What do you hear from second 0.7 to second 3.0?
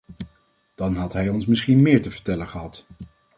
Dan had hij ons misschien meer te vertellen gehad.